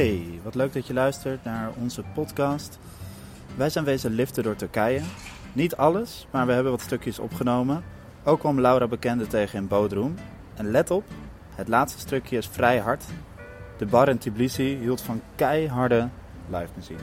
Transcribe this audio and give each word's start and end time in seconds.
Hey, 0.00 0.40
wat 0.42 0.54
leuk 0.54 0.72
dat 0.72 0.86
je 0.86 0.92
luistert 0.92 1.44
naar 1.44 1.70
onze 1.80 2.02
podcast. 2.14 2.78
Wij 3.56 3.70
zijn 3.70 3.84
wezen 3.84 4.10
liften 4.10 4.42
door 4.42 4.56
Turkije. 4.56 5.00
Niet 5.52 5.76
alles, 5.76 6.26
maar 6.30 6.46
we 6.46 6.52
hebben 6.52 6.72
wat 6.72 6.80
stukjes 6.80 7.18
opgenomen. 7.18 7.82
Ook 8.24 8.40
kwam 8.40 8.60
Laura 8.60 8.86
bekende 8.86 9.26
tegen 9.26 9.58
in 9.58 9.68
Bodrum. 9.68 10.14
En 10.54 10.70
let 10.70 10.90
op, 10.90 11.04
het 11.54 11.68
laatste 11.68 11.98
stukje 11.98 12.36
is 12.36 12.46
vrij 12.46 12.78
hard. 12.78 13.04
De 13.78 13.86
bar 13.86 14.08
in 14.08 14.18
Tbilisi 14.18 14.76
hield 14.76 15.00
van 15.00 15.20
keiharde 15.34 16.08
live 16.48 16.70
muziek. 16.76 17.00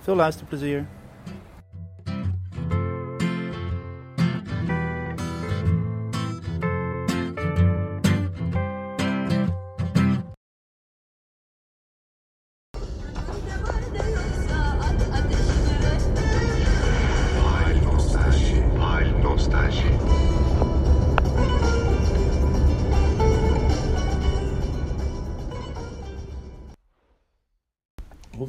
Veel 0.00 0.16
luisterplezier. 0.16 0.86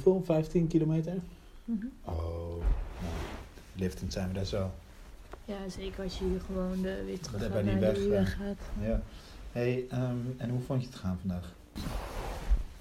Hoeveel? 0.04 0.24
15 0.26 0.68
kilometer? 0.68 1.14
Mhm. 1.66 1.86
Oh, 2.04 2.16
nou, 3.02 3.14
liftend 3.76 4.14
zijn 4.14 4.28
we 4.28 4.34
daar 4.34 4.46
zo. 4.46 4.72
Ja, 5.46 5.70
zeker 5.70 6.04
als 6.04 6.18
je 6.18 6.26
hier 6.26 6.42
gewoon 6.42 6.82
de 6.82 7.04
weer 7.06 7.20
terug 7.20 7.42
Dat 7.42 7.52
gaat 7.52 7.64
bij 7.64 7.64
die 7.64 7.82
naar 7.82 8.10
weg 8.10 8.34
eh. 8.34 8.40
gaat. 8.40 8.58
Ja. 8.82 9.02
Hey, 9.52 9.86
ehm, 9.90 10.18
en 10.38 10.50
hoe 10.50 10.62
vond 10.62 10.82
je 10.82 10.88
het 10.88 10.98
gaan 10.98 11.18
vandaag? 11.20 11.56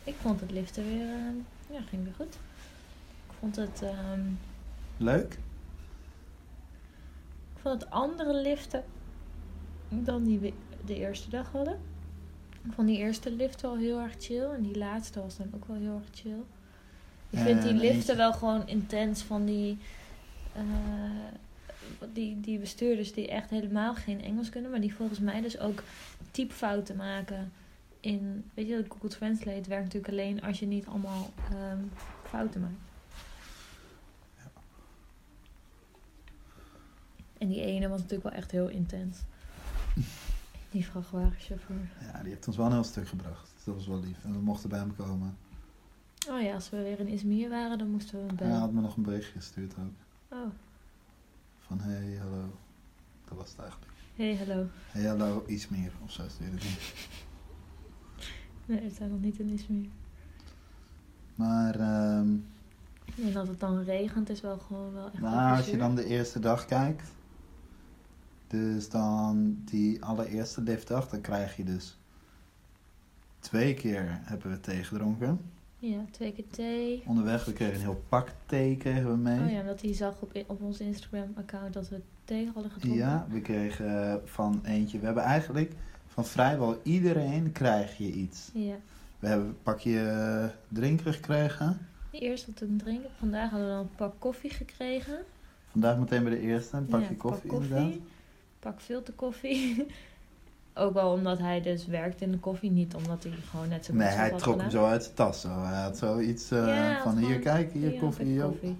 Ik 0.05 0.15
vond 0.21 0.41
het 0.41 0.51
liften 0.51 0.85
weer, 0.85 1.09
eh, 1.09 1.75
ja, 1.75 1.81
ging 1.81 2.05
weer 2.05 2.15
goed. 2.17 2.35
Ik 3.27 3.35
vond 3.39 3.57
het, 3.57 3.83
ehm, 3.83 4.21
Leuk? 4.97 5.33
ik 7.55 7.61
vond 7.61 7.81
het 7.81 7.91
andere 7.91 8.35
liften 8.43 8.85
dan 9.89 10.25
die 10.25 10.39
we 10.39 10.53
de 10.85 10.95
eerste 10.97 11.31
dag 11.31 11.53
hadden. 11.53 11.79
Ik 12.65 12.73
vond 12.73 12.89
die 12.89 12.99
eerste 12.99 13.31
lift 13.31 13.61
wel 13.61 13.77
heel 13.77 13.99
erg 14.01 14.15
chill 14.19 14.51
en 14.51 14.63
die 14.63 14.79
laatste 14.79 15.21
was 15.21 15.37
dan 15.37 15.51
ook 15.55 15.65
wel 15.65 15.77
heel 15.77 15.95
erg 15.95 16.19
chill. 16.21 16.43
Ik 17.31 17.39
vind 17.39 17.63
die 17.63 17.71
En 17.71 17.79
liften 17.79 18.17
wel 18.17 18.33
gewoon 18.33 18.69
intens 18.69 19.23
van 19.23 19.45
die, 19.45 19.79
eh, 20.53 20.63
die, 22.13 22.41
die 22.41 22.59
bestuurders 22.59 23.13
die 23.13 23.29
echt 23.29 23.51
helemaal 23.51 23.95
geen 23.95 24.23
Engels 24.23 24.49
kunnen, 24.49 24.71
maar 24.71 24.81
die 24.81 24.95
volgens 24.95 25.19
mij 25.19 25.41
dus 25.41 25.59
ook 25.59 25.83
typfouten 26.31 26.97
maken 26.97 27.53
in, 28.01 28.45
weet 28.55 28.69
je, 28.69 28.85
Google 28.89 29.09
Translate 29.09 29.69
werkt 29.69 29.85
natuurlijk 29.85 30.13
alleen 30.13 30.43
als 30.43 30.59
je 30.59 30.67
niet 30.67 30.87
allemaal 30.87 31.31
ehm, 31.51 31.79
fouten 32.29 32.61
maakt. 32.61 32.87
En 37.39 37.49
die 37.49 37.61
ene 37.61 37.89
was 37.89 38.01
natuurlijk 38.01 38.29
wel 38.29 38.39
echt 38.39 38.51
heel 38.51 38.69
intens. 38.69 39.19
Die 40.71 40.87
vrachtwagenchauffeur. 40.87 41.89
Ja, 42.01 42.21
die 42.21 42.31
heeft 42.31 42.47
ons 42.47 42.57
wel 42.57 42.67
een 42.67 42.73
heel 42.73 42.85
stuk 42.85 43.09
gebracht. 43.09 43.51
Dat 43.65 43.75
was 43.75 43.87
wel 43.87 44.01
lief. 44.01 44.25
En 44.25 44.33
we 44.33 44.39
mochten 44.39 44.69
bij 44.69 44.79
hem 44.79 44.97
komen. 44.97 45.37
Oh 46.31 46.43
ja, 46.43 46.55
als 46.55 46.71
we 46.71 46.83
weer 46.83 47.01
in 47.01 47.09
Izmir 47.09 47.49
waren, 47.49 47.79
dan 47.79 47.91
moesten 47.91 48.15
we 48.15 48.19
hem 48.27 48.29
Hij 48.29 48.37
bellen. 48.47 48.61
had 48.61 48.73
me 48.73 48.81
nog 48.81 48.97
een 48.97 49.03
berichtje 49.03 49.33
gestuurd 49.33 49.75
ook. 49.79 49.93
Oh, 50.39 50.47
Van 51.59 51.81
hey, 51.81 52.17
hallo. 52.21 52.45
Dat 53.25 53.39
was 53.39 53.51
het 53.51 53.59
eigenlijk. 53.59 53.93
hey, 54.17 54.37
hallo. 54.37 54.67
Hey, 54.91 55.05
hallo, 55.05 55.45
iets 55.47 55.69
meer. 55.69 55.93
Of 56.05 56.11
zo 56.13 56.23
stuurde 56.29 56.57
hij. 56.67 56.77
Nee, 58.67 58.81
we 58.81 58.91
zijn 58.91 59.11
nog 59.11 59.21
niet 59.21 59.39
in 59.39 59.49
Izmir. 59.49 59.89
Maar, 61.35 61.75
ehm, 61.75 62.29
En 63.25 63.33
dat 63.33 63.49
het 63.49 63.61
dan 63.61 63.83
regent 63.83 64.29
is 64.31 64.41
wel 64.41 64.59
gewoon 64.59 64.93
wel 64.93 65.07
echt 65.13 65.19
maar 65.21 65.57
als 65.57 65.67
je 65.67 65.77
dan 65.77 65.95
de 65.95 66.05
eerste 66.05 66.39
dag 66.39 66.65
kijkt. 66.65 67.11
Dus 68.47 68.89
dan 68.89 69.59
die 69.65 70.05
allereerste 70.05 70.61
liftdag. 70.63 71.09
Dan 71.09 71.21
krijg 71.21 71.57
je 71.57 71.65
dus 71.65 71.99
twee 73.39 73.75
keer 73.75 74.21
hebben 74.23 74.51
we 74.51 74.61
thee 74.61 74.85
gedronken. 74.85 75.41
Ja, 75.91 76.05
twee 76.11 76.33
keer 76.33 76.45
thee. 76.51 77.03
Onderweg, 77.07 77.45
we 77.45 77.53
kregen 77.53 77.75
een 77.75 77.81
heel 77.81 78.03
pak 78.09 78.33
thee 78.47 78.77
kregen 78.77 79.11
we 79.11 79.17
mee. 79.17 79.41
Oh 79.41 79.51
ja, 79.51 79.61
omdat 79.61 79.81
hij 79.81 79.95
zag 79.95 80.21
op, 80.21 80.43
op 80.47 80.63
ons 80.63 80.81
Instagram-account 80.81 81.73
dat 81.73 81.89
we 81.89 82.01
thee 82.25 82.51
hadden 82.55 82.73
gedronken. 82.73 83.01
Ja, 83.01 83.27
we 83.31 83.41
kregen 83.41 84.21
van 84.25 84.61
eentje. 84.65 84.99
We 84.99 85.05
hebben 85.05 85.23
eigenlijk 85.23 85.73
van 86.07 86.25
vrijwel 86.25 86.81
iedereen 86.83 87.53
krijg 87.53 87.99
je 87.99 88.13
iets. 88.13 88.51
Ja. 88.55 88.75
We 89.19 89.27
hebben 89.27 89.47
een 89.47 89.63
pakje 89.63 90.09
eh, 90.09 90.45
drinken 90.69 91.13
gekregen. 91.15 91.87
Eerst 92.11 92.47
wat 92.47 92.57
te 92.57 92.77
drinken. 92.77 93.11
Vandaag 93.19 93.51
hadden 93.51 93.69
we 93.69 93.75
dan 93.75 93.83
een 93.83 93.95
pak 93.97 94.15
koffie 94.19 94.51
gekregen. 94.51 95.19
Vandaag 95.67 95.99
meteen 95.99 96.23
bij 96.23 96.33
de 96.33 96.41
eerste, 96.41 96.77
een 96.77 96.87
pakje 96.87 97.09
Ja, 97.09 97.15
koffie, 97.19 97.51
pak 97.51 97.63
inderdaad. 97.63 97.95
Pak 98.59 98.81
filterkoffie. 98.81 99.87
Ook 100.79 100.93
wel 100.95 101.13
omdat 101.13 101.39
hij 101.39 101.61
dus 101.61 101.87
werkt 101.87 102.21
in 102.21 102.31
de 102.31 102.39
koffie. 102.39 102.71
Niet 102.71 102.95
omdat 102.95 103.23
hij 103.23 103.33
gewoon 103.33 103.69
net 103.69 103.85
zo 103.85 103.95
Nee, 103.95 104.09
hij 104.09 104.31
trok 104.31 104.61
hem 104.61 104.71
zo 104.71 104.85
uit 104.85 105.03
zijn 105.03 105.15
tas. 105.15 105.41
Zo. 105.41 105.49
Hij 105.49 105.83
had 105.83 105.99
zoiets 105.99 106.51
eh, 106.51 106.67
Ja, 106.67 107.03
van 107.03 107.17
hier, 107.17 107.27
gewoon- 107.27 107.41
kijk, 107.41 107.73
hier, 107.73 107.93
Ja, 107.93 108.01
koffie. 108.01 108.77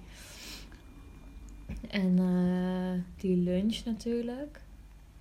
En 1.89 2.19
eh, 2.19 3.21
die 3.21 3.37
lunch 3.37 3.85
natuurlijk. 3.85 4.61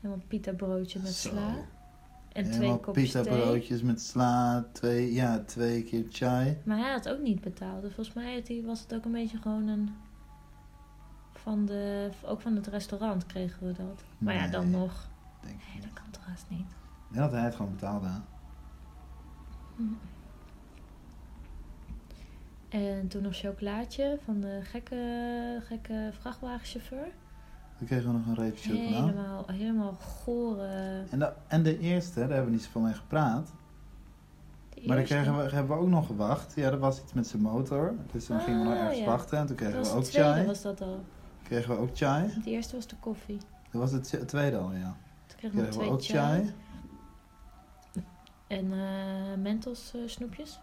Helemaal 0.02 0.24
pita 0.28 0.52
broodje 0.52 1.00
met 1.00 1.12
Zo. 1.12 1.30
sla. 1.30 1.56
En 2.34 2.44
twee 2.44 2.56
Helemaal 2.56 2.78
pita 2.92 3.22
broodjes 3.22 3.82
met 3.82 4.02
sla, 4.02 4.66
twee, 4.72 5.14
ja, 5.14 5.44
twee 5.46 5.84
keer 5.84 6.06
chai. 6.10 6.58
Maar 6.64 6.78
hij 6.78 6.92
had 6.92 7.10
ook 7.10 7.20
niet 7.22 7.42
betaald. 7.42 7.82
Dus 7.82 7.94
volgens 7.94 8.16
mij 8.16 8.62
was 8.66 8.80
het 8.82 8.94
ook 8.94 9.06
een 9.06 9.12
beetje 9.12 9.38
gewoon 9.38 9.68
een... 9.68 9.90
Van 11.34 11.66
de, 11.66 12.10
ook 12.26 12.42
van 12.42 12.56
het 12.56 12.68
restaurant 12.68 13.26
kregen 13.26 13.68
we 13.68 13.74
dat. 13.74 14.04
Maar 14.18 14.34
ja, 14.34 14.48
dan 14.48 14.70
nog. 14.70 15.08
Denk 15.46 15.56
ik 15.60 15.66
Nee, 15.74 15.82
dat 15.82 15.94
kan 15.94 16.10
toch 16.12 16.26
haast 16.26 16.46
niet. 16.50 16.68
Denk 17.12 17.24
dat 17.24 17.32
hij 17.32 17.42
het 17.42 17.56
gewoon 17.56 17.72
betaalde. 17.72 18.08
hè? 18.08 18.20
En 22.70 23.08
toen 23.08 23.22
nog 23.22 23.36
chocolaatje 23.36 24.18
van 24.26 24.40
de 24.42 24.60
gekke, 24.64 25.62
gekke 25.66 26.10
vrachtwagenchauffeur. 26.20 27.08
Dan 27.78 27.88
kregen 27.88 28.12
we 28.12 28.18
nog 28.18 28.26
een 28.28 28.36
reepje 28.44 28.70
chocola. 28.70 29.00
Helemaal, 29.06 29.46
helemaal 29.48 29.94
gore. 29.94 31.04
En 31.10 31.20
de, 31.20 31.34
en 31.48 31.64
de 31.64 31.80
eerste, 31.80 32.20
daar 32.20 32.28
hebben 32.30 32.46
we 32.46 32.52
niet 32.52 32.64
zoveel 32.64 32.82
mee 32.82 32.94
gepraat. 32.94 33.52
Maar 34.86 34.96
dan 34.96 35.06
kregen 35.06 35.38
we, 35.38 35.42
hebben 35.56 35.76
we 35.78 35.82
ook 35.84 35.90
nog 35.90 36.06
gewacht. 36.06 36.54
Ja, 36.56 36.66
er 36.72 36.80
was 36.80 37.02
iets 37.02 37.14
met 37.14 37.28
zijn 37.28 37.42
motor. 37.42 37.94
Dus 38.12 38.26
toen 38.26 38.40
gingen 38.40 38.60
we 38.60 38.66
nog 38.66 38.74
Ah, 38.74 38.80
ergens 38.80 39.00
ja. 39.00 39.06
wachten. 39.06 39.38
En 39.38 39.46
toen 39.48 39.56
kregen 39.56 39.78
we 39.82 39.84
de 39.84 39.90
ook 39.94 40.04
tweede, 40.04 40.30
chai. 40.30 40.46
was 40.46 40.62
dat 40.62 40.82
al. 40.82 41.04
Kregen 41.44 41.76
we 41.76 41.82
ook 41.82 41.90
chai. 41.98 42.30
De 42.44 42.50
eerste 42.50 42.76
was 42.76 42.88
de 42.88 42.96
koffie. 43.00 43.38
Dat 43.72 43.82
was 43.82 43.92
het 43.92 44.28
tweede 44.28 44.58
al, 44.58 44.74
ja. 44.74 44.96
We 45.36 45.50
Kregen 45.50 45.60
we 45.66 45.68
twee 45.70 45.90
ook 45.90 46.04
chai. 46.04 46.42
chai. 46.44 46.54
En 48.48 48.72
eh 48.74 49.38
mentos 49.42 49.92
eh, 49.96 50.02
snoepjes. 50.06 50.60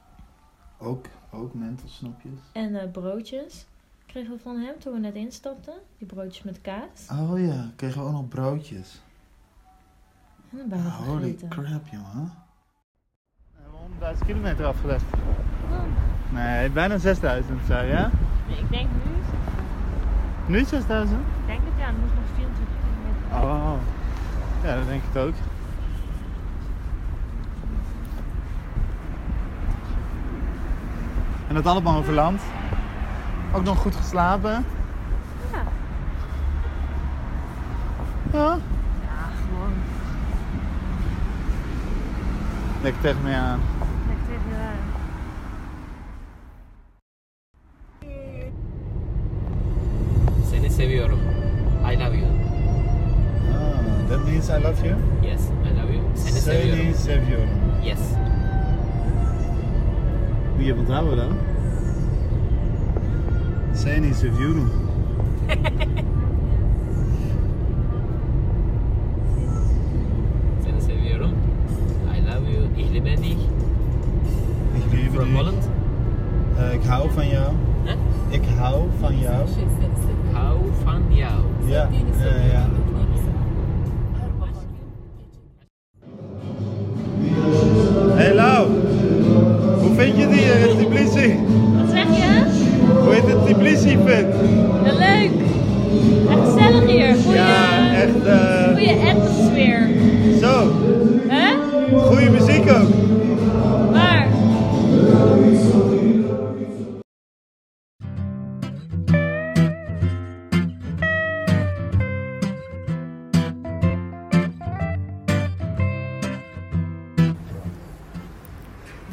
Ook, 0.79 1.07
ook 1.31 1.55
mentelsnoepjes. 1.55 2.39
En 2.53 2.81
eh, 2.81 2.91
broodjes 2.91 3.67
kregen 4.07 4.33
we 4.33 4.39
van 4.39 4.57
hem 4.59 4.79
toen 4.79 4.93
we 4.93 4.99
net 4.99 5.15
instapten. 5.15 5.75
Die 5.99 6.07
broodjes 6.07 6.43
met 6.43 6.61
kaas. 6.61 7.09
Oh 7.21 7.39
ja, 7.47 7.71
kregen 7.77 8.01
we 8.01 8.07
ook 8.07 8.13
nog 8.13 8.29
broodjes. 8.29 9.01
En 10.51 10.59
dan 10.59 10.69
bijna 10.69 10.89
Holy 10.91 11.21
vergeten. 11.21 11.49
crap, 11.49 11.87
jongen. 11.87 12.33
We 13.57 13.63
hebben 14.01 14.17
100.000 14.17 14.27
kilometer 14.27 14.65
afgelegd. 14.67 15.05
Nee, 16.33 16.71
bijna 16.71 16.99
6000 16.99 17.61
zei 17.67 17.89
je? 17.89 18.09
Nee, 18.49 18.59
ik 18.59 18.71
denk 18.71 18.89
nu. 19.05 19.11
Nu 20.53 20.65
6000? 20.65 21.21
Ik 21.21 21.47
denk 21.47 21.61
het 21.65 21.79
ja, 21.79 21.87
er 21.87 21.95
moest 21.95 22.15
nog 22.15 22.25
24 22.35 22.75
kilometer. 22.81 23.49
Oh. 23.49 23.79
Ja, 24.63 24.75
dat 24.75 24.87
denk 24.87 25.03
ik 25.13 25.17
ook. 25.17 25.35
En 31.49 31.55
dat 31.55 31.67
allemaal 31.67 31.97
over 31.97 32.13
land. 32.13 32.41
Ook 33.53 33.65
nog 33.65 33.79
goed 33.79 33.97
geslapen. 33.97 34.65
Ja. 35.53 35.63
Ja. 38.33 38.59
Ja, 39.01 39.29
gewoon. 39.45 39.73
Lekker 42.83 43.01
tegen 43.03 43.23
me 43.23 43.35
aan. 43.35 43.61
That 54.13 54.25
means 54.27 54.51
I 54.51 54.59
love 54.59 54.85
you. 54.85 54.95
Yes, 55.23 55.49
I 55.65 55.71
love 55.71 55.91
you. 55.91 56.03
Seni 56.15 56.41
seviyorum. 56.41 56.95
seviyorum. 56.95 57.49
Yes. 57.83 57.99
Moet 60.57 60.67
je 60.67 60.75
onthouden 60.75 61.17
dan? 61.17 61.33
Seni 63.75 64.15
seviyorum. 64.15 64.71
Seni 70.65 70.81
seviyorum. 70.81 71.33
I 72.17 72.21
love 72.21 72.53
you. 72.53 72.69
Ich 72.77 72.91
liebe 72.93 73.17
dich. 73.17 73.41
Ik 74.77 74.93
liebe 74.93 75.17
From 75.17 75.25
dich. 75.29 75.37
Holland. 75.37 75.69
Eh, 76.59 76.75
ik 76.75 76.85
hou 76.85 77.11
van 77.11 77.29
jou. 77.29 77.53
Hè? 77.85 77.95
Ik 78.31 78.43
hou 78.59 78.89
van 79.01 79.19
jou. 79.19 79.47
Hou 80.33 80.59
van 80.85 81.03
jou. 81.09 81.41
Ja, 81.67 81.89
ja, 81.89 82.42
je 90.23 90.29
die 90.29 90.53
eh, 90.53 90.87
Tbilisi? 90.87 91.39
Wat 91.77 91.91
zeg 91.91 92.05
je? 92.17 92.43
Hoe 93.05 93.13
heet 93.15 93.27
het 93.27 93.47
Tbilisi-fit? 93.47 94.27
Ja, 94.85 94.93
leuk. 94.93 95.31
Echt 96.31 96.53
gezellig 96.53 96.91
hier. 96.91 97.15
Goeie, 97.25 97.37
Ja, 97.39 97.95
echt 97.95 98.27
eh, 98.27 98.69
goeie 98.73 98.97
atmosfeer. 99.11 99.89
zo. 100.41 100.73
Hè? 101.29 101.55
Goede 101.99 102.31
muziek 102.31 102.71
ook. 102.71 102.89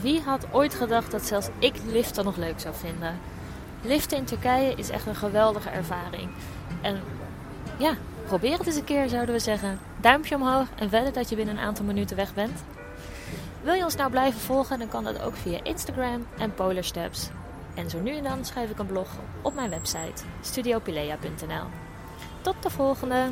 Wie 0.09 0.21
had 0.21 0.45
ooit 0.51 0.73
gedacht 0.73 1.11
dat 1.11 1.25
zelfs 1.25 1.47
ik 1.59 1.75
liften 1.85 2.25
nog 2.25 2.35
leuk 2.35 2.59
zou 2.59 2.75
vinden? 2.75 3.19
Liften 3.81 4.17
in 4.17 4.25
Turkije 4.25 4.73
is 4.75 4.89
echt 4.89 5.06
een 5.06 5.15
geweldige 5.15 5.69
ervaring. 5.69 6.29
En 6.81 7.01
ja, 7.77 7.94
probeer 8.25 8.57
het 8.57 8.67
eens 8.67 8.75
een 8.75 8.83
keer 8.83 9.09
zouden 9.09 9.35
we 9.35 9.41
zeggen. 9.41 9.79
Duimpje 10.01 10.35
omhoog 10.35 10.67
en 10.75 10.89
wedden 10.89 11.13
dat 11.13 11.29
je 11.29 11.35
binnen 11.35 11.57
een 11.57 11.63
aantal 11.63 11.85
minuten 11.85 12.15
weg 12.15 12.33
bent. 12.33 12.63
Wil 13.61 13.73
je 13.73 13.83
ons 13.83 13.95
nou 13.95 14.09
blijven 14.09 14.39
volgen, 14.39 14.79
dan 14.79 14.88
kan 14.89 15.03
dat 15.03 15.21
ook 15.21 15.35
via 15.35 15.63
Instagram 15.63 16.25
en 16.38 16.53
Polar 16.53 16.83
Steps. 16.83 17.29
En 17.73 17.89
zo 17.89 18.00
nu 18.00 18.15
en 18.15 18.23
dan 18.23 18.45
schrijf 18.45 18.69
ik 18.69 18.79
een 18.79 18.85
blog 18.85 19.09
op 19.41 19.53
mijn 19.53 19.69
website 19.69 20.23
studiopilea.nl. 20.41 21.65
Tot 22.41 22.55
de 22.63 22.69
volgende! 22.69 23.29